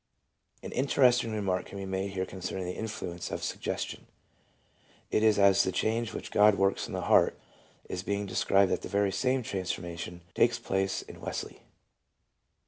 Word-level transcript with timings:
An 0.63 0.71
interesting 0.71 1.31
remark 1.31 1.67
can 1.67 1.77
be 1.77 1.85
made 1.85 2.13
here 2.13 2.25
concerning 2.25 2.65
the 2.65 2.71
influence 2.71 3.29
of 3.29 3.43
suggestion: 3.43 4.07
it 5.11 5.21
is 5.21 5.37
as 5.37 5.61
the 5.63 5.71
change 5.71 6.11
which 6.11 6.31
God 6.31 6.55
works 6.55 6.87
in 6.87 6.93
the 6.95 7.01
heart 7.01 7.37
is 7.87 8.01
being 8.01 8.25
de 8.25 8.33
scribed 8.33 8.71
that 8.71 8.81
the 8.81 8.89
very 8.89 9.11
same 9.11 9.43
transformation 9.43 10.21
takes 10.33 10.57
place 10.57 11.03
in 11.03 11.21
Wesley. 11.21 11.61